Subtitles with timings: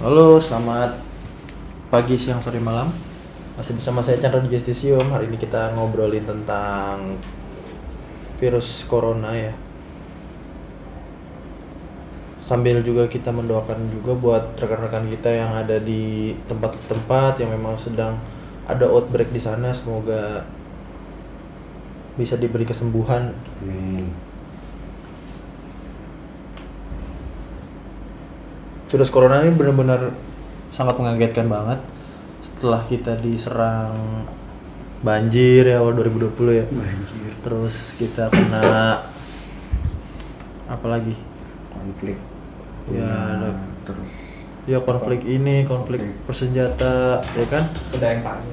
[0.00, 0.96] Halo, selamat
[1.92, 2.88] pagi, siang, sore, malam.
[3.60, 5.12] Masih bersama saya Chandra di Justisium.
[5.12, 7.20] Hari ini kita ngobrolin tentang
[8.40, 9.52] virus corona ya.
[12.40, 18.16] Sambil juga kita mendoakan juga buat rekan-rekan kita yang ada di tempat-tempat yang memang sedang
[18.64, 19.68] ada outbreak di sana.
[19.76, 20.48] Semoga
[22.16, 23.36] bisa diberi kesembuhan.
[23.60, 24.29] Amin.
[28.90, 30.10] Virus corona ini benar-benar
[30.70, 31.78] sangat mengagetkan banget.
[32.40, 34.26] Setelah kita diserang
[35.00, 36.64] banjir ya awal 2020 ya.
[36.68, 37.32] Banjir.
[37.40, 39.00] terus kita kena
[40.68, 41.16] apa lagi?
[41.72, 42.20] Konflik.
[42.92, 44.12] Ya, Nah, ada- terus.
[44.68, 46.26] Ya konflik ini konflik Konflik.
[46.28, 47.64] bersenjata ya kan?
[47.80, 48.52] Sudah yang paling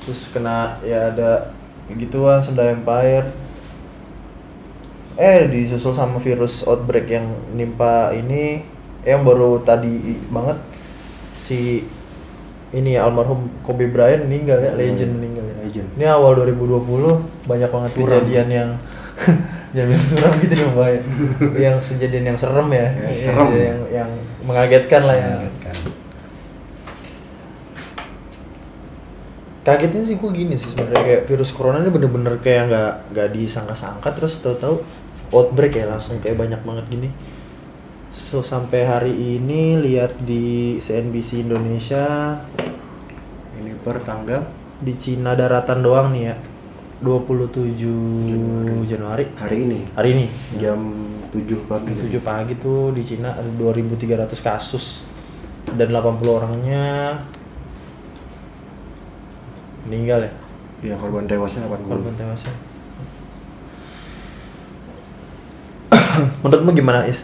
[0.00, 1.50] terus kena ya ada
[1.90, 3.26] gituan Sunda Empire.
[5.18, 8.62] Eh disusul sama virus outbreak yang nimpa ini
[9.08, 9.88] yang baru tadi
[10.28, 10.60] banget
[11.34, 11.88] si
[12.68, 15.88] ini ya almarhum Kobe Bryant meninggal ya legend Hmm, meninggal ya legend.
[15.96, 16.84] ini awal 2020
[17.48, 18.04] banyak banget Suram.
[18.04, 18.70] kejadian yang
[19.74, 21.00] jangan bilang suram gitu dong Pak ya.
[21.64, 23.48] yang kejadian yang serem ya, Ya, Yang- serem.
[23.56, 24.10] yang yang
[24.42, 25.76] mengagetkan lah ya Mengagetkan.
[29.60, 34.08] kagetnya sih gue gini sih sebenarnya kayak virus corona ini bener-bener kayak nggak nggak disangka-sangka
[34.12, 34.80] terus tahu-tahu
[35.28, 37.08] outbreak ya langsung kayak banyak banget gini
[38.18, 42.34] so sampai hari ini lihat di CNBC Indonesia.
[43.54, 44.42] Ini per tanggal?
[44.82, 46.36] Di Cina daratan doang nih ya.
[46.98, 49.30] 27 Januari.
[49.38, 49.78] Hari ini?
[49.94, 50.26] Hari ini.
[50.58, 50.82] Jam
[51.30, 51.94] 7 pagi.
[51.94, 55.06] jam 7 pagi tuh di Cina ada 2300 kasus.
[55.70, 57.22] Dan 80 orangnya
[59.86, 60.32] meninggal ya?
[60.82, 61.86] Ya korban tewasnya 80.
[61.86, 62.54] korban tewasnya.
[66.42, 67.22] Menurutmu gimana Is?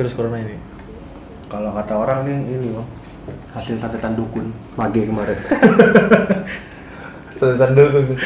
[0.00, 0.56] Virus corona ini?
[1.52, 2.88] Kalau kata orang nih ini bang
[3.52, 4.48] hasil santetan dukun
[4.80, 5.36] mage kemarin.
[7.38, 8.16] Setan dulu.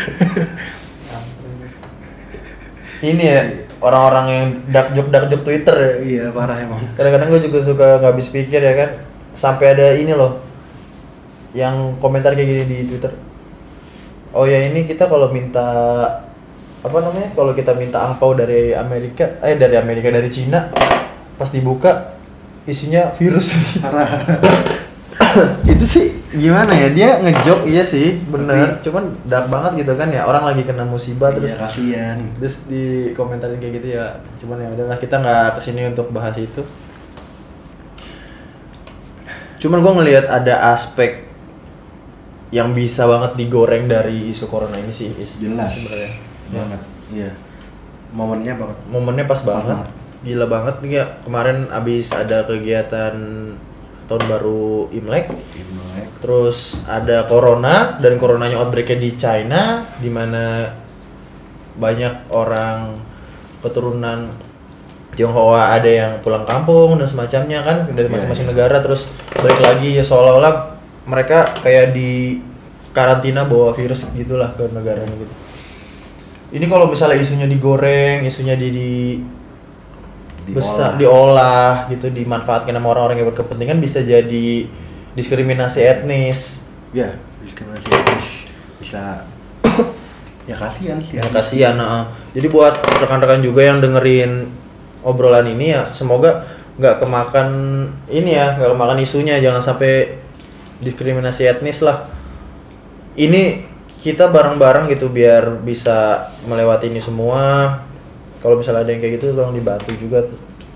[3.03, 3.43] ini ya
[3.83, 5.93] orang-orang yang dark joke dark joke Twitter ya.
[5.99, 6.79] iya parah emang.
[6.95, 8.91] Kadang-kadang gue juga suka nggak habis pikir ya kan.
[9.35, 10.39] Sampai ada ini loh
[11.59, 13.11] yang komentar kayak gini di Twitter.
[14.31, 15.67] Oh ya ini kita kalau minta
[16.87, 17.35] apa namanya?
[17.35, 20.71] Kalau kita minta angpau dari Amerika, eh dari Amerika dari Cina,
[21.35, 22.15] pas dibuka
[22.65, 23.55] isinya virus.
[25.67, 30.27] Itu sih gimana ya dia ngejok iya sih bener cuman dark banget gitu kan ya
[30.27, 32.19] orang lagi kena musibah terus Iya, kasihan.
[32.43, 32.85] terus di
[33.15, 36.67] komentarin kayak gitu ya cuman ya udahlah kita nggak ke sini untuk bahas itu
[39.63, 41.23] cuman gua ngelihat ada aspek
[42.51, 45.71] yang bisa banget digoreng dari isu corona ini sih is Jelas.
[45.71, 46.11] sebenarnya
[46.45, 46.61] Ya.
[46.61, 46.81] Banget.
[47.09, 47.31] Iya.
[48.11, 48.79] Momennya banget.
[48.91, 49.89] momennya pas banget banget.
[50.25, 53.15] Gila banget nih ya kemarin abis ada kegiatan
[54.09, 56.09] tahun baru Imlek Imlek.
[56.25, 60.73] Terus ada corona dan coronanya outbreaknya di China, di mana
[61.77, 62.97] banyak orang
[63.61, 64.33] keturunan
[65.15, 68.53] Tionghoa ada yang pulang kampung dan semacamnya kan dari Iya, masing-masing iya.
[68.57, 69.07] negara terus
[69.39, 70.75] balik lagi ya seolah-olah
[71.07, 72.43] mereka kayak di
[72.91, 75.35] karantina bawa virus gitulah ke negaranya gitu.
[76.55, 78.91] Ini kalau misalnya isunya digoreng, isunya di, di
[80.53, 84.69] besar diolah gitu dimanfaatkan sama orang-orang yang berkepentingan bisa jadi
[85.17, 86.61] diskriminasi etnis.
[86.93, 88.29] Ya, diskriminasi etnis.
[88.83, 89.25] Bisa.
[90.45, 91.17] Ya kasihan sih.
[91.17, 92.13] ya kasihan nah.
[92.37, 94.53] jadi buat rekan-rekan juga yang dengerin
[95.01, 96.45] obrolan ini ya semoga
[96.77, 97.49] nggak kemakan
[98.13, 99.41] ini ya nggak kemakan isunya.
[99.41, 100.21] Jangan sampai
[100.85, 102.13] diskriminasi etnis lah.
[103.17, 103.65] Ini
[104.05, 107.81] kita bareng-bareng gitu biar bisa melewati ini semua
[108.45, 110.21] kalau misalnya ada yang kayak gitu tolong dibantu juga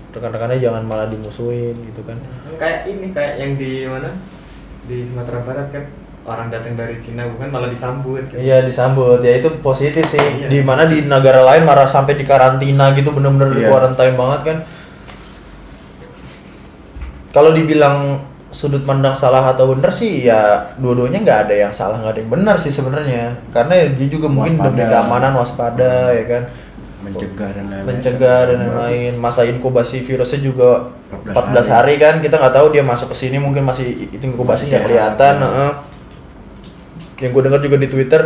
[0.09, 2.17] rekan-rekannya jangan malah dimusuhin gitu kan
[2.57, 4.09] kayak ini kayak yang di mana
[4.89, 5.85] di Sumatera Barat kan
[6.25, 10.17] orang datang dari Cina bukan malah disambut kan Iya disambut ya itu positif sih.
[10.19, 10.45] Iya.
[10.49, 13.69] Di mana di negara lain marah sampai di karantina gitu bener-bener di Iya.
[13.69, 14.57] quarantine banget kan.
[17.29, 22.17] Kalau dibilang sudut pandang salah atau benar sih ya dua-duanya nggak ada yang salah nggak
[22.17, 24.73] ada yang benar sih sebenarnya karena dia juga mungkin Waspada.
[24.73, 26.43] demi keamanan waspada ya kan
[26.99, 27.87] mencegah dan lain-lain.
[27.87, 30.91] mencegah dan lain-lain masa inkubasi virusnya juga
[31.31, 31.31] 14
[31.63, 34.75] 14 hari kan kita nggak tahu dia masuk ke sini mungkin masih itu inkubasi Masih
[34.75, 35.47] nggak kelihatan ya.
[35.47, 35.71] heeh.
[37.19, 38.21] yang gue dengar juga di Twitter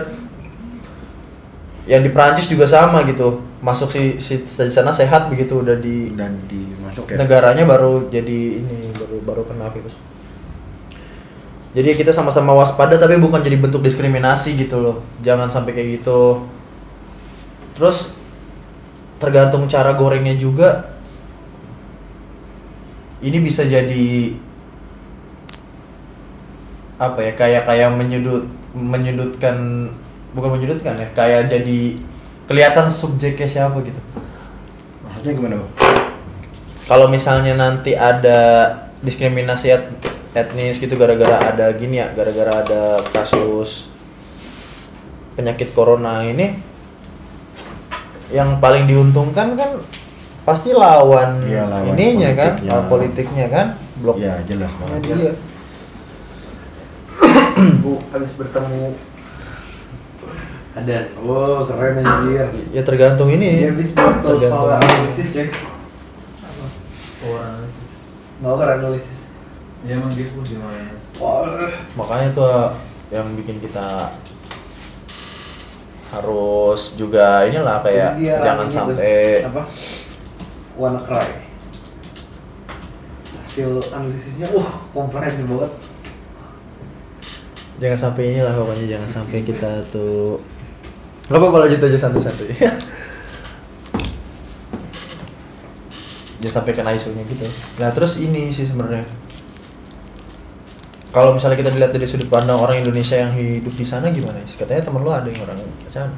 [1.83, 6.15] yang di Prancis juga sama gitu masuk si, si di sana sehat begitu udah di
[6.15, 7.19] dan dimasuk ya.
[7.19, 9.95] negaranya baru jadi ini baru baru kena virus
[11.73, 16.45] jadi kita sama-sama waspada tapi bukan jadi bentuk diskriminasi gitu loh jangan sampai kayak gitu
[17.75, 18.13] terus
[19.23, 20.91] tergantung cara gorengnya juga
[23.23, 24.35] ini bisa jadi
[26.99, 28.43] apa ya kayak kayak menyudut
[28.75, 29.87] menyudutkan
[30.35, 31.95] bukan menyudutkan ya kayak jadi
[32.51, 34.01] kelihatan subjeknya siapa gitu
[35.07, 35.71] Maksudnya gimana bang?
[36.83, 38.39] kalau misalnya nanti ada
[38.99, 39.91] diskriminasi et-
[40.35, 42.83] etnis gitu gara-gara ada gini ya gara-gara ada
[43.13, 43.87] kasus
[45.39, 46.59] penyakit corona ini
[48.33, 49.71] yang paling diuntungkan kan
[50.43, 52.67] pasti lawan, Iya, lawan ininya kan politiknya.
[52.67, 53.65] lawan politiknya kan
[53.95, 54.99] blok Ya jelas banget.
[55.05, 55.31] dia
[57.79, 58.97] Bu, habis bertemu
[60.73, 62.49] ada, wow keren anjir.
[62.73, 64.41] ya tergantung ini Dia habis Tergantung.
[64.41, 65.49] soal analisis cek.
[67.21, 67.69] orang
[68.41, 69.13] Mau kan analisis?
[69.83, 70.95] ya emang gitu gimana
[71.93, 72.71] makanya tuh
[73.11, 74.15] yang bikin kita
[76.13, 79.65] harus juga inilah kayak Dia jangan sampai apa?
[80.77, 81.25] Wanna cry.
[83.41, 85.73] Hasil analisisnya, uh, komprehensif banget.
[87.81, 90.39] jangan sampai inilah pokoknya jangan sampai kita tuh
[91.27, 92.53] nggak apa-apa lanjut aja santai-santai
[96.39, 97.43] jangan sampai kena isunya gitu
[97.81, 99.03] nah terus ini sih sebenarnya
[101.13, 104.57] kalau misalnya kita dilihat dari sudut pandang orang Indonesia yang hidup di sana gimana sih
[104.59, 105.59] katanya temen lu ada yang orang
[105.93, 106.13] sana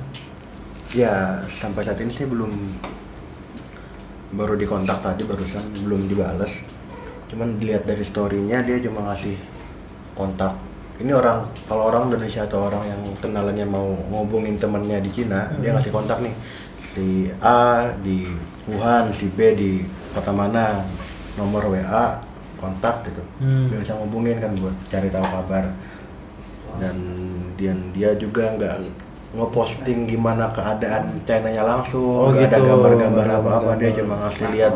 [0.95, 2.55] Ya, sampai saat ini sih belum
[4.31, 6.63] baru dikontak tadi barusan belum dibales.
[7.27, 9.35] Cuman dilihat dari story-nya dia cuma ngasih
[10.15, 10.55] kontak.
[11.03, 15.75] Ini orang kalau orang Indonesia atau orang yang kenalannya mau ngobongin temennya di Cina, dia
[15.75, 15.77] Hmm.
[15.79, 16.31] ngasih kontak nih
[16.95, 17.09] di
[17.43, 18.23] A di
[18.71, 19.71] Wuhan, si B di
[20.15, 20.79] kota mana,
[21.35, 22.23] nomor WA,
[22.55, 23.21] kontak gitu.
[23.37, 23.67] Hmm.
[23.67, 25.65] Dia bisa ngobongin kan buat cari tahu kabar.
[26.75, 26.95] Dan
[27.55, 28.75] dia dia juga nggak
[29.33, 32.67] ngeposting gimana keadaan China-nya langsung, Oh, nggak ada gitu.
[32.69, 34.73] gambar-gambar ada apa-apa, dia cuma ngasih lihat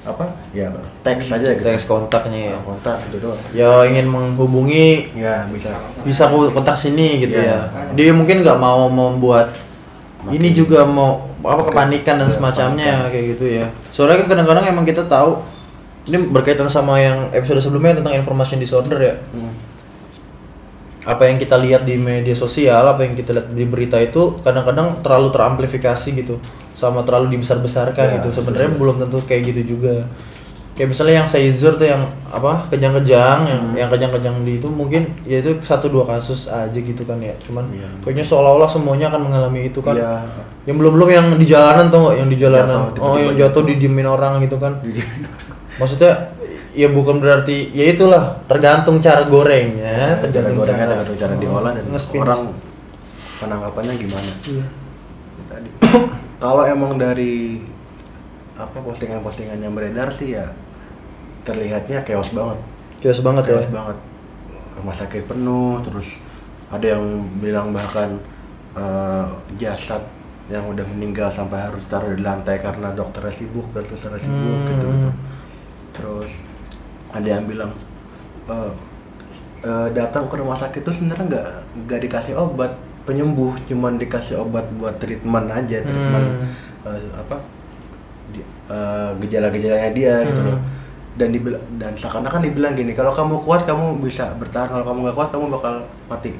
[0.00, 0.24] apa
[0.56, 0.72] ya
[1.04, 1.60] teks aja gitu.
[1.60, 3.36] teks kontaknya ya Nah, kontak gitu doang.
[3.52, 5.76] ya ingin menghubungi Ya bisa.
[6.00, 7.68] bisa kontak sini gitu Iya.
[7.68, 7.92] ya.
[7.92, 9.52] Dia mungkin nggak mau membuat
[10.24, 13.12] Makin- ini juga mau apa kepanikan dan iya, semacamnya kepanikan.
[13.12, 13.66] kayak gitu ya.
[13.90, 15.44] Soalnya kan kadang-kadang emang kita tahu
[16.06, 19.14] ini berkaitan sama yang episode sebelumnya tentang information disorder ya.
[19.36, 19.52] Hmm.
[21.00, 25.00] Apa yang kita lihat di media sosial, apa yang kita lihat di berita itu kadang-kadang
[25.00, 26.36] terlalu teramplifikasi gitu,
[26.76, 28.28] sama terlalu dibesar-besarkan Ya, gitu.
[28.36, 30.04] Sebenarnya belum tentu kayak gitu juga.
[30.76, 33.76] Kayak misalnya yang Caesar tuh yang apa kejang-kejang, yang Hmm.
[33.76, 37.32] yang kejang-kejang di itu mungkin ya itu satu dua kasus aja gitu kan ya.
[37.44, 37.88] Cuman Iya.
[38.00, 39.96] kayaknya seolah-olah semuanya akan mengalami itu kan.
[39.96, 40.24] Iya.
[40.68, 42.92] Yang belum-belum yang di jalanan tuh yang di jalanan.
[42.92, 43.62] Jatuh, oh, yang jatuh jatuh.
[43.72, 44.80] didiemin orang gitu kan.
[45.80, 46.12] Maksudnya
[46.70, 51.84] ya bukan berarti ya itulah tergantung cara gorengnya, cara tergantung gorengnya tergantung cara diolah dan
[51.90, 52.20] nge-spin.
[52.22, 52.42] orang
[53.40, 54.32] penanggapannya gimana.
[54.44, 54.66] Iya.
[55.48, 55.68] Tadi.
[56.38, 57.64] Kalau emang dari
[58.54, 60.52] apa postingan-postingan yang beredar sih ya
[61.48, 62.58] terlihatnya chaos banget.
[63.00, 63.56] Kios banget ya.
[63.56, 63.96] Chaos banget.
[64.76, 66.08] Rumah sakit penuh, terus
[66.68, 68.20] ada yang bilang bahkan
[68.76, 69.26] eh,
[69.58, 70.04] jasad
[70.50, 74.68] yang udah meninggal sampai harus taruh di lantai karena dokternya sibuk dan susternya sibuk Hmm.
[74.68, 75.10] gitu, gitu.
[75.92, 76.30] Terus
[77.10, 77.72] ada yang bilang
[78.46, 78.72] eh,
[79.62, 81.46] eh, datang ke rumah sakit tuh sebenarnya nggak
[81.84, 82.72] nggak dikasih obat
[83.02, 86.46] penyembuh, cuman dikasih obat buat treatment aja, treatment Hmm.
[86.86, 87.36] eh, apa
[88.30, 90.50] di- eh, gejala-gejalanya dia gitu Hmm.
[90.50, 90.60] loh
[91.12, 95.16] dan dibilang dan seakan-akan dibilang gini kalau kamu kuat kamu bisa bertahan kalau kamu nggak
[95.16, 95.74] kuat kamu bakal
[96.06, 96.32] mati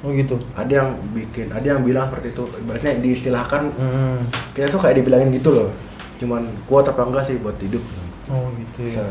[0.00, 0.34] Oh gitu.
[0.52, 4.18] ada yang bikin ada yang bilang seperti itu ibaratnya diistilahkan Hmm.
[4.52, 5.68] kita tuh kayak dibilangin gitu loh
[6.16, 7.82] cuman kuat apa enggak sih buat hidup
[8.28, 9.02] Oh gitu ya.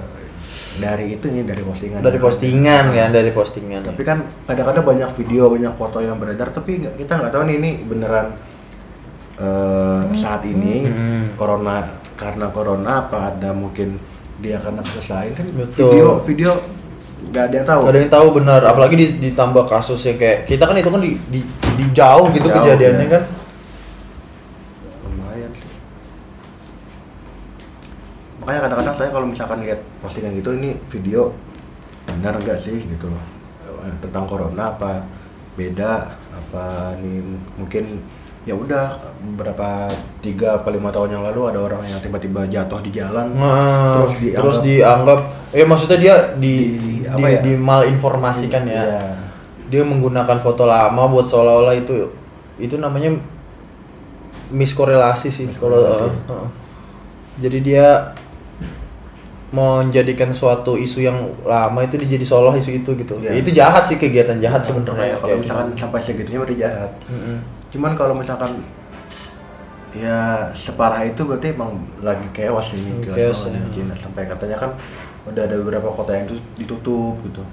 [0.41, 3.81] Se- dari itu nih dari postingan Dari postingan kan, dari postingan.
[3.83, 7.71] tapi kan kadang-kadang banyak video banyak foto yang beredar tapi kita nggak tahu nih ini
[7.83, 8.39] beneran
[9.35, 11.23] eh, saat ini Hmm.
[11.35, 14.01] corona karena corona apa ada mungkin
[14.37, 15.91] dia karena selesai kan Betul.
[15.91, 16.51] video video
[17.23, 20.73] nggak ada yang tahu ada yang tahu benar, apalagi di- ditambah kasusnya kayak kita kan
[20.73, 21.39] itu kan di, di,
[21.75, 23.11] di jauh gitu Jauh, kejadiannya ya.
[23.11, 23.23] kan.
[25.03, 25.69] lumayan sih
[28.41, 31.31] makanya kadang-kadang saya kalau misalkan lihat postingan gitu ini video
[32.09, 33.23] benar nggak sih gitu loh
[33.81, 35.09] Eh, tentang corona apa
[35.57, 37.17] beda apa nih
[37.57, 37.97] mungkin
[38.45, 39.01] ya udah
[39.33, 39.89] beberapa
[40.21, 44.21] tiga apa lima tahun yang lalu ada orang yang tiba-tiba jatuh di jalan Nah, terus
[44.21, 45.19] dianggap, terus dianggap
[45.49, 47.39] eh maksudnya dia di Di- di, apa ya?
[47.41, 48.83] di malinformasikan ya.
[48.85, 49.01] Iya.
[49.73, 52.13] Dia menggunakan foto lama buat seolah-olah itu
[52.61, 53.17] itu namanya
[54.53, 56.47] miskorelasi sih kalau uh, uh.
[57.41, 58.13] Jadi dia
[59.51, 63.19] menjadikan suatu isu yang lama itu dijadi seolah isu itu gitu.
[63.19, 63.35] Iya.
[63.35, 65.15] Ya, itu jahat sih kegiatan jahat Makanya sebenarnya.
[65.19, 65.79] kalau Kayak misalkan gitu.
[65.83, 67.37] sampai segitunya berarti jahat Mm-mm.
[67.71, 68.51] cuman kalau misalkan
[69.91, 70.19] ya
[70.55, 73.59] separah itu berarti emang lagi chaos ini Hmm, chaos, ya.
[73.59, 74.71] di Cina sampai katanya kan
[75.27, 77.43] udah ada beberapa kota yang ditutup gitu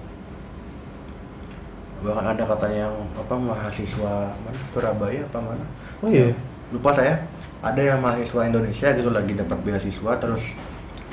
[1.99, 5.64] bahkan ada katanya yang apa mahasiswa mana Surabaya apa mana
[5.99, 6.31] Oh iya.
[6.71, 7.26] lupa saya
[7.59, 10.55] ada yang mahasiswa Indonesia gitu lagi dapat beasiswa terus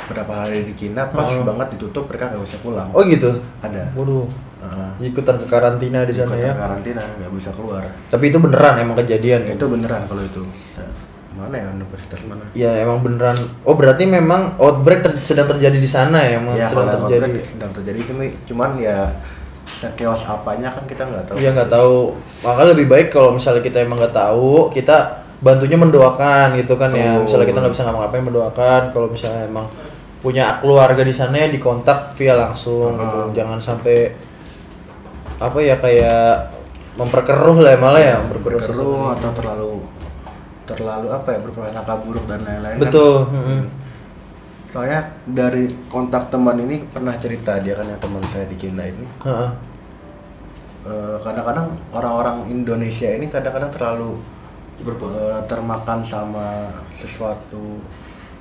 [0.06, 1.42] berapa hari di Cina pas Oh.
[1.44, 3.42] banget ditutup mereka nggak bisa pulang Oh gitu.
[3.60, 4.28] ada Waduh.
[4.58, 4.90] Heeh.
[5.08, 6.54] Ikutan ke karantina di sana ya.
[6.54, 9.54] karantina nggak bisa keluar Tapi itu beneran emang kejadian ya?
[9.54, 10.42] itu beneran kalau itu
[10.76, 10.90] Nah,
[11.38, 13.36] mana ya universitas mana Ya emang beneran.
[13.62, 16.38] Oh berarti memang outbreak ter- sedang terjadi di sana ya?
[16.38, 17.42] Emang ya sedang terjadi.
[17.44, 18.98] sedang terjadi cuma cuman ya
[19.68, 21.98] sekeos apanya kan kita nggak tahu Iya nggak tahu.
[22.40, 24.98] Makanya lebih baik kalau misalnya kita emang nggak tahu, kita
[25.38, 27.18] bantunya mendoakan gitu kan ya.
[27.18, 27.24] Betul.
[27.28, 28.82] Misalnya kita nggak bisa ngapa-ngapain mendoakan.
[28.92, 29.66] Kalau misalnya emang
[30.26, 33.18] punya keluarga di sana ya dikontak via langsung gitu.
[33.22, 33.30] Ah.
[33.30, 34.10] Jangan sampai
[35.38, 36.50] apa ya kayak
[36.98, 39.16] memperkeruh lah ya malah ya memperkeruh berkeruh sesuatu.
[39.20, 39.72] atau terlalu
[40.66, 42.84] terlalu apa ya berprasangka buruk dan lain-lain kan.
[42.90, 43.16] Betul.
[43.30, 43.62] mm-mm.
[44.74, 49.06] soalnya dari kontak teman ini pernah cerita dia kan yang teman saya di Cina ini
[49.22, 49.50] Heeh.
[50.90, 54.24] eh, kadang-kadang orang-orang Indonesia ini kadang-kadang terlalu
[54.82, 57.84] eh, termakan sama sesuatu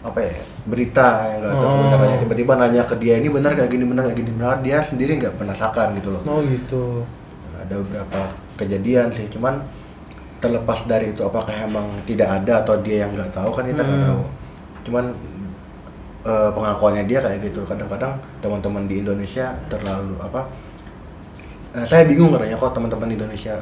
[0.04, 0.36] apa ya
[0.68, 1.74] berita yang nggak tahu Oh.
[1.80, 5.12] kebenarannya tiba-tiba nanya ke dia ini benar gak gini benar gak gini benar dia sendiri
[5.16, 6.84] nggak penasaran gitu loh Oh gitu.
[7.56, 8.20] ada beberapa
[8.54, 9.64] kejadian sih cuman
[10.38, 13.96] terlepas dari itu apakah emang tidak ada atau dia yang nggak tahu kan kita nggak
[13.98, 14.08] Hmm.
[14.12, 14.22] tahu
[14.84, 15.04] cuman
[16.22, 20.44] eh, pengakuannya dia kayak gitu kadang-kadang teman-teman di Indonesia terlalu apa
[21.74, 23.56] eh, saya bingung katanya kok teman-teman di Indonesia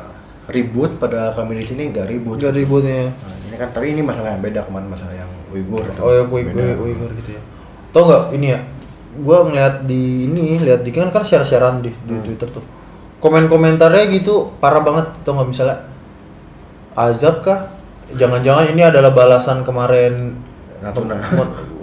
[0.45, 3.15] ribut pada kami di sini nggak ribut Gak ributnya.
[3.15, 6.51] Nah, ini kan tapi ini masalah yang beda kemarin masalah yang Uyghur Oh ya, Beda.
[6.51, 7.43] gue Uyghur gitu ya.
[7.91, 8.61] Tau nggak ini ya?
[9.13, 12.25] Gue ngeliat di ini, lihat di kan kan share-sharean di, di Hmm.
[12.25, 12.65] Twitter tuh.
[13.19, 15.15] Komen-komentarnya gitu parah banget.
[15.23, 15.77] Tau nggak misalnya
[16.95, 17.71] azab kah?
[18.13, 20.37] Jangan-jangan ini adalah balasan kemarin
[20.81, 21.17] Natuna.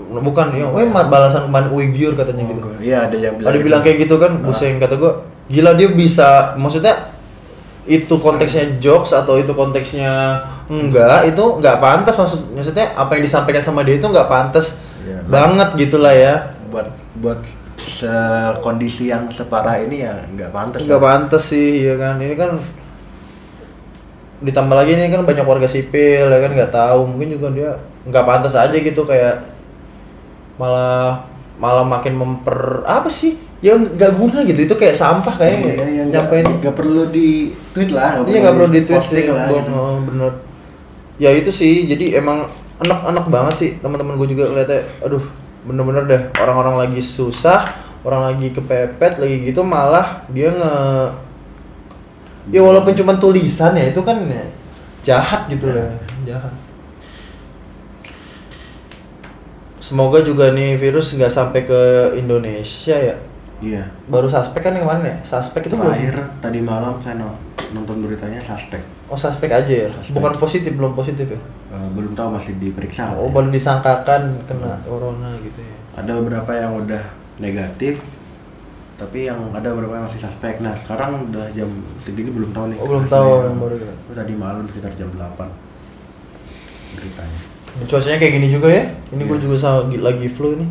[0.09, 2.65] Bukan ya, weh ma- balasan kemarin Uyghur katanya gitu.
[2.65, 4.41] Oh, Iya ada yang bilang Ada bilang kayak gitu kan, Ah.
[4.43, 5.11] buseng kata gue,
[5.47, 7.13] gila dia bisa, maksudnya
[7.88, 13.63] itu konteksnya jokes atau itu konteksnya enggak, itu nggak pantas maksud, maksudnya apa yang disampaikan
[13.63, 15.24] sama dia itu nggak pantas Iya.
[15.25, 17.39] banget gitulah ya, buat buat
[17.79, 22.59] sekondisi yang separah ini ya nggak pantas nggak pantas sih, ya kan, ini kan
[24.39, 27.03] ditambah lagi ini kan banyak warga sipil ya kan nggak tahu.
[27.12, 27.71] Mungkin juga dia
[28.07, 29.43] nggak pantas aja gitu kayak
[30.55, 31.27] malah
[31.59, 36.03] malah makin memper apa sih ya nggak guna gitu itu kayak sampah kayaknya Iya, iya,
[36.07, 39.71] nggak- nyampein nggak perlu di tweet lah Iya nggak perlu di tweet sih, lah gitu.
[39.75, 40.31] Oh, bener.
[41.19, 42.47] Ya itu sih, jadi emang
[42.79, 44.87] enak-enak banget sih teman-teman gue juga lihatnya.
[45.03, 45.19] Aduh,
[45.67, 47.67] bener-bener deh orang-orang lagi susah,
[48.07, 50.73] orang lagi kepepet, lagi gitu malah dia nge
[52.49, 54.41] Ya walaupun cuma tulisan ya itu kan ya,
[55.03, 55.83] jahat gitu Ya.
[55.85, 55.91] lah,
[56.25, 56.53] jahat.
[59.79, 61.79] Semoga juga nih virus nggak sampai ke
[62.15, 63.15] Indonesia ya.
[63.59, 65.17] Iya Baru suspek kan yang mana ya?
[65.21, 67.37] Suspek itu belum terakhir tadi malam saya no-
[67.69, 70.15] nonton beritanya suspek Oh suspek aja ya, Suspek.
[70.15, 71.39] bukan positif belum positif ya?
[71.69, 75.75] Eh, belum tahu masih diperiksa Oh baru disangkakan kena corona gitu ya?
[75.95, 77.03] ada beberapa yang udah
[77.37, 77.99] negatif
[78.95, 82.77] tapi yang ada beberapa yang masih suspek nah sekarang udah jam segini belum tahu nih
[82.77, 83.91] Oh, belum tahu yang baru ya.
[83.91, 85.39] Itu tadi malam sekitar jam 8
[86.91, 87.39] beritanya
[87.79, 88.83] Cuacanya kayak gini juga ya?
[89.09, 89.45] Ini gue Iya.
[89.45, 89.55] juga
[90.01, 90.65] lagi flu ini.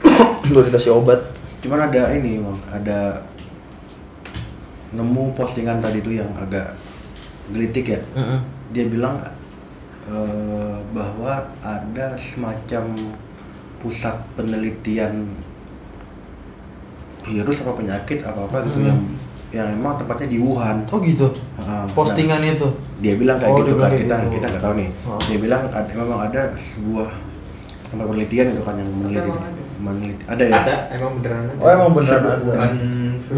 [0.48, 1.20] gue dikasih obat.
[1.58, 2.98] Cuman ada ini Bang, ada
[4.88, 6.72] nemu postingan tadi tuh yang agak
[7.50, 8.00] gelitik ya
[8.70, 9.20] dia bilang
[10.06, 12.84] eh, bahwa ada semacam
[13.78, 15.28] pusat penelitian
[17.22, 18.88] virus apa penyakit apa apa gitu Hmm.
[18.88, 19.00] yang
[19.48, 20.84] yang emang tempatnya di Wuhan.
[20.92, 21.32] Oh gitu.
[21.56, 22.68] Ah, Postingan nah, itu.
[23.00, 24.32] dia bilang kayak Oh, gitu kan kita gitu.
[24.36, 24.88] kita nggak tahu nih.
[25.08, 25.16] Oh.
[25.24, 27.08] Dia bilang ada, memang ada sebuah
[27.88, 29.30] tempat penelitian itu kan yang meneliti?
[29.78, 30.54] Meneliti ada ya.
[30.58, 31.52] Ada, emang beneran ada.
[31.56, 32.44] Oh emang beneran Bukan- ada.
[32.48, 32.70] Bukan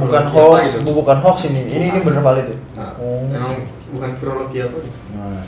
[0.01, 0.79] Bukan hoax, gitu.
[0.85, 1.61] bu- bukan hoax ini.
[1.67, 2.57] Ini ini bener valid ya.
[2.75, 3.27] Nah, Oh.
[3.27, 3.55] Emang
[3.91, 4.93] bukan virologi apa nih?
[5.11, 5.43] Nah,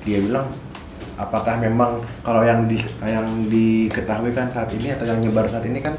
[0.00, 0.46] dia bilang
[1.16, 5.80] apakah memang kalau yang di yang diketahui kan saat ini atau yang nyebar saat ini
[5.80, 5.98] kan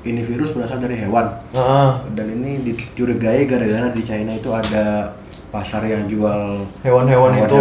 [0.00, 5.17] ini virus berasal dari hewan Nah, dan ini dicurigai gara-gara di China itu ada
[5.48, 7.60] pasar yang jual hewan-hewan itu.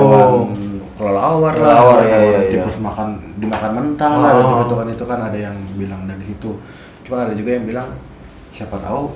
[0.93, 2.39] kelelawar lah, Kelelawar, iya, iya.
[2.49, 4.41] tikus makan dimakan mentah lah Oh.
[4.41, 6.57] gitu, gitu kan itu kan ada yang bilang dari situ
[7.03, 7.89] cuma ada juga yang bilang
[8.49, 9.13] siapa tahu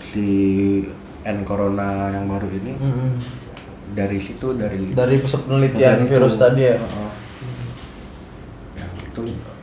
[0.00, 0.26] si
[1.20, 3.10] N corona yang baru ini Mm-mm.
[3.90, 6.40] dari situ dari Dari pusat penelitian virus itu.
[6.40, 6.76] tadi ya.
[6.76, 7.10] Heeh.
[8.78, 9.20] yang itu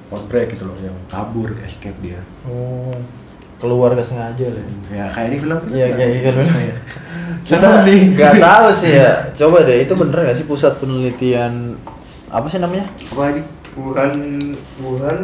[0.07, 2.91] outbreak gitu loh yang kabur escape dia Oh.
[3.65, 4.65] Keluar gak sengaja lah.
[4.93, 6.53] ya kayak di film Iya, iya, iya kan bener.
[7.49, 7.99] Serem sih.
[8.13, 9.11] Gak tahu sih ya.
[9.33, 11.73] Coba deh, itu bener gak sih pusat penelitian
[12.29, 12.85] apa sih namanya?
[12.85, 13.41] apa lagi
[13.75, 14.11] Wuhan,
[14.79, 15.17] Wuhan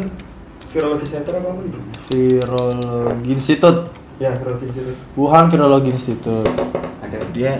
[0.72, 1.78] Virologi Center apa apa gitu?
[2.10, 3.80] Virologi Institute.
[4.18, 4.98] Ya, Virologi Institute.
[5.14, 6.50] Wuhan Virologi Institute.
[6.98, 7.52] Ada dia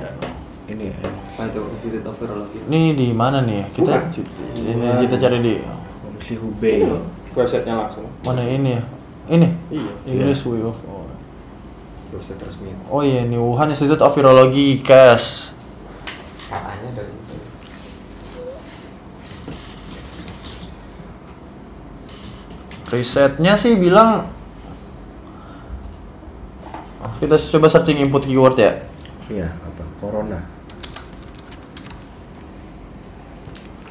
[0.66, 2.58] ini ya, apa itu Institute of Virology?
[2.66, 3.56] Ini di mana nih?
[3.60, 3.66] ya?
[3.70, 4.04] Kita Wuhan.
[4.56, 5.54] ini kita cari di
[6.02, 6.82] komisi Hubei
[7.32, 8.04] Websitenya langsung.
[8.22, 8.82] mana ini ya?
[9.30, 9.48] Ini.
[9.70, 9.92] Iya.
[10.08, 11.06] English Way of oh.
[12.12, 12.76] Website resmi.
[12.92, 15.56] oh iya nih Wuhan Institute of Virology CAS.
[16.52, 17.36] Katanya dari situ.
[22.92, 24.28] Risetnya sih bilang
[27.22, 28.82] kita coba searching input keyword ya.
[29.30, 30.42] iya apa corona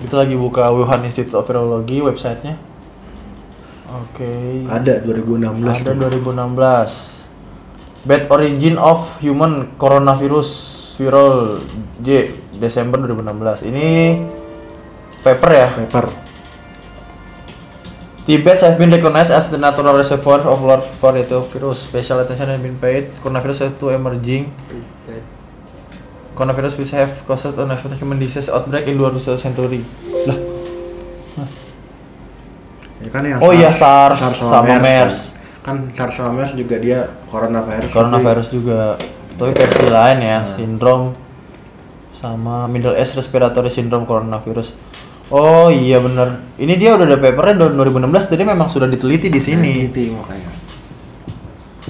[0.02, 2.58] Kita lagi buka Wuhan Institute of Virology websitenya.
[3.92, 4.66] Oke.
[4.72, 6.22] ada 2016 Ada tuh.
[6.24, 8.08] 2016.
[8.08, 10.50] Bad origin of human coronavirus
[10.98, 11.62] viral
[12.02, 13.68] J Desember 2016.
[13.68, 13.88] Ini
[15.22, 15.68] paper ya.
[15.86, 16.06] paper
[18.22, 21.90] Tibet have been recognized as the natural reservoir of large variety of virus.
[21.90, 23.10] Special attention has been paid.
[23.18, 24.54] Coronavirus has two emerging
[26.38, 29.84] coronavirus which have caused unexpected human disease outbreak in 21st century.
[30.26, 30.38] Lah,
[33.12, 35.36] kan yang Oh iya, SARS sama MERS.
[35.62, 35.92] kan.
[35.92, 38.96] kan SARS sama MERS juga dia coronavirus coronavirus juga.
[39.36, 41.12] Tapi versi lain ya, sindrom
[42.14, 44.78] sama Middle East Respiratory Syndrome coronavirus.
[45.32, 46.44] Oh iya bener.
[46.60, 49.88] Ini dia udah ada papernya tahun 2016, jadi memang sudah diteliti di sini.
[49.88, 50.52] Ini makanya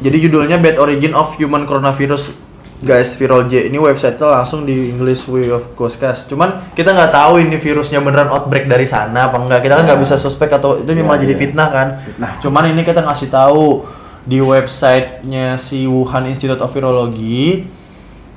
[0.01, 2.33] Jadi judulnya Bad Origin of Human Coronavirus
[2.81, 6.25] Guys, Viral J ini website-nya langsung di English Way of Ghostcast.
[6.33, 9.61] Cuman kita nggak tahu ini virusnya beneran outbreak dari sana apa enggak.
[9.69, 11.39] Kita kan nggak bisa suspek atau itu Ya, malah jadi ya.
[11.45, 11.87] fitnah kan.
[12.01, 12.31] Fitnah.
[12.41, 13.85] Cuman ini kita ngasih tahu
[14.25, 17.69] di websitenya si Wuhan Institute of Virology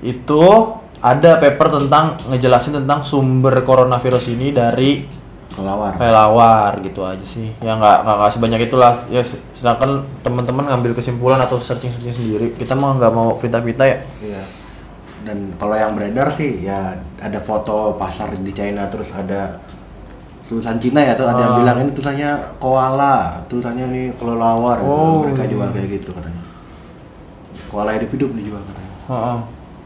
[0.05, 0.43] itu
[1.01, 5.05] ada paper tentang ngejelasin tentang sumber coronavirus ini dari
[5.55, 9.23] kelawar kelawar gitu aja sih ya nggak nggak nggak sebanyak itulah ya
[9.55, 14.43] silakan teman-teman ngambil kesimpulan atau searching searching sendiri kita mah nggak mau fitnah-fitnah ya Iya.
[15.25, 19.57] Dan kalau yang beredar sih ya ada foto pasar di China terus ada
[20.45, 21.59] tulisan Cina ya tuh ada yang Ah.
[21.59, 24.85] bilang ini tulisannya koala, tulisannya ini kelelawar.
[24.85, 25.25] Oh.
[25.25, 26.45] Mereka jual kayak gitu katanya.
[27.67, 28.93] Koala hidup-hidup dijual katanya.
[29.05, 29.39] Heeh.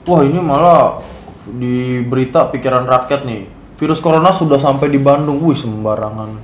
[0.04, 1.04] wah ini malah
[1.46, 3.44] di berita pikiran rakyat nih
[3.78, 6.34] virus corona sudah sampai di Bandung wih sembarangan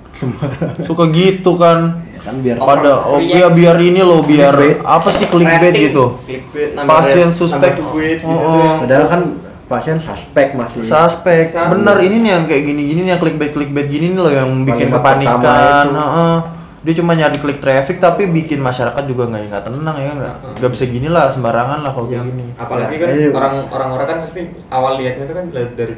[0.80, 4.78] suka gitu kan Ya kan biar pada oh ya biar ini loh biar Clickbait.
[4.80, 5.84] apa sih clickbait Rating.
[5.84, 8.56] gitu Clickbait, pasien suspek duit gitu Oh, oh.
[8.56, 8.72] ya.
[8.80, 9.22] padahal kan
[9.64, 11.50] pasien suspek masih Suspek.
[11.50, 11.72] Suspek.
[11.74, 15.00] Bener ini nih yang kayak gini-gini nih yang clickbait-clickbait gini nih loh yang bikin Kalimat
[15.00, 15.86] kepanikan.
[15.90, 16.36] Heeh.
[16.84, 20.70] Dia cuma nyari klik traffic tapi bikin masyarakat juga nggak nggak tenang ya nggak nggak
[20.70, 22.12] bisa gini lah sembarangan lah kalau Iya.
[22.14, 22.44] kayak gini.
[22.54, 25.94] Apalagi Ya, kan orang-orang kan pasti awal lihatnya itu kan dari- dari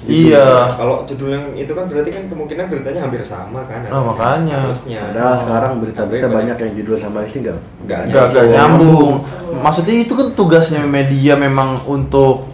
[0.00, 0.32] judul.
[0.32, 0.48] Iya.
[0.72, 3.84] Kalau judul yang itu kan berarti kan kemungkinan beritanya hampir sama kan.
[3.84, 4.56] Nah, makanya.
[4.64, 5.00] Harusnya.
[5.08, 8.88] Padahal sekarang berita-berita banyak yang judul sama isi enggak Nggak Nggak nggak nyambung.
[8.88, 9.14] nyambung.
[9.60, 12.48] Maksudnya itu kan tugasnya media memang untuk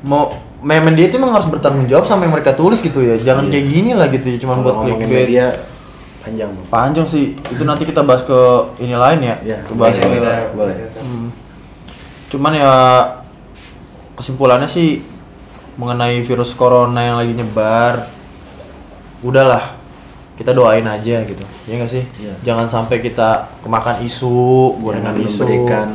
[0.00, 3.16] mau memang dia itu memang harus bertanggung jawab sama yang mereka tulis gitu ya.
[3.16, 3.52] Jangan Iya.
[3.52, 5.08] kayak gini lah gitu ya, cuma buat clickbait.
[5.28, 5.44] media
[6.20, 6.66] panjang Bang.
[6.68, 7.32] Panjang sih.
[7.32, 8.40] Itu nanti kita bahas ke
[8.78, 9.34] ini lain ya.
[9.40, 10.38] Iya, Kita bahas boleh, ke boleh.
[10.52, 10.74] boleh.
[10.96, 11.28] Hmm.
[12.28, 12.72] Cuman ya
[14.14, 15.00] kesimpulannya sih
[15.74, 18.06] mengenai virus corona yang lagi nyebar,
[19.20, 19.76] udahlah
[20.34, 22.04] kita doain aja gitu, ya nggak sih?
[22.16, 22.32] Iya.
[22.42, 25.44] Jangan sampai kita kemakan isu, gorengan isu.
[25.44, 25.88] memberikan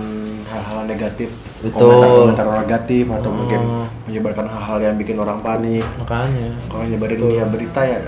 [0.45, 1.29] hal-hal negatif
[1.65, 3.37] komentar-komentar negatif atau Hmm.
[3.41, 3.61] mungkin
[4.05, 6.53] menyebarkan hal-hal yang bikin orang panik Makanya.
[6.69, 7.29] kalau nyebarin Betul.
[7.33, 7.99] dia berita ya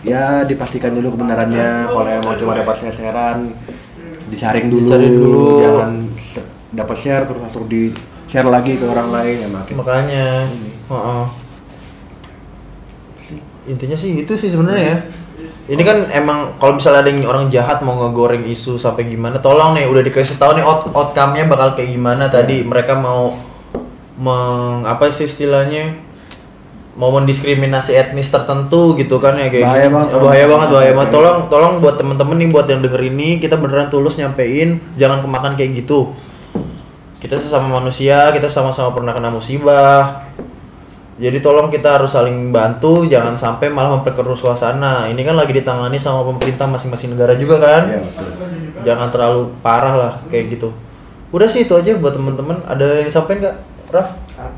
[0.00, 3.56] ya dipastikan dulu kebenarannya kalau emang cuma dapat share-sharean
[4.28, 5.44] disaring dulu, dulu.
[5.58, 5.90] jangan
[6.70, 7.90] dapat share terus langsung di
[8.30, 10.46] share lagi ke orang lain ya makin Makanya.
[10.86, 11.24] Heeh.
[13.74, 14.98] Intinya sih itu sih sebenarnya ya.
[15.70, 19.78] Ini kan emang kalau misalnya ada yang orang jahat mau ngegoreng isu sampai gimana, tolong
[19.78, 22.66] nih udah dikasih tahu nih out outcome-nya bakal kayak gimana tadi.
[22.66, 23.38] Mereka mau
[24.18, 25.94] meng apa sih istilahnya?
[26.98, 29.94] Mau mendiskriminasi etnis tertentu gitu kan ya kayak Bahaya gini.
[29.94, 30.08] banget.
[30.18, 31.10] bahaya banget, bahaya banget.
[31.14, 35.54] Tolong tolong buat temen-temen nih buat yang denger ini kita beneran tulus nyampein jangan kemakan
[35.54, 36.12] kayak gitu.
[37.20, 40.24] Kita sesama manusia, kita sama-sama pernah kena musibah.
[41.20, 45.04] Jadi tolong kita harus saling bantu, jangan sampai malah memperkeruh suasana.
[45.12, 47.82] Ini kan lagi ditangani sama pemerintah masing-masing negara juga kan.
[47.92, 48.28] Iya, betul.
[48.80, 50.72] Jangan terlalu parah lah kayak gitu.
[51.28, 52.64] Udah sih itu aja buat temen-temen.
[52.64, 53.56] Ada yang disampaikan nggak,
[53.92, 54.08] Raf?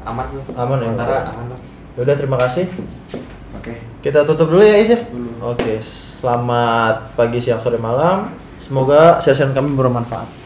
[0.07, 0.43] aman tuh.
[0.55, 0.87] Aman ya?
[0.87, 1.59] Sementara aman lah.
[1.99, 2.71] Udah terima kasih.
[3.59, 3.75] oke
[4.07, 5.03] Kita tutup dulu ya Is ya.
[5.43, 5.83] Oke,
[6.23, 8.31] selamat pagi, siang, sore, malam.
[8.63, 10.42] Semoga session kami bermanfaat.